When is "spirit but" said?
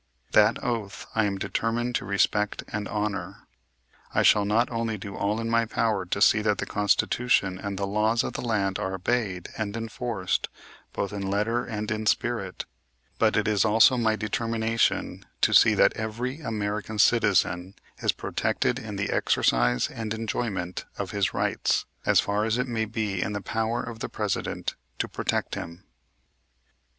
12.07-13.37